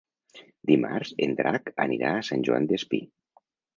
[0.69, 3.03] Dimarts en Drac anirà a Sant Joan Despí.